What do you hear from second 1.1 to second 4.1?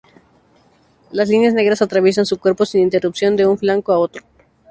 Las líneas negras atraviesan su cuerpo sin interrupción de un flanco a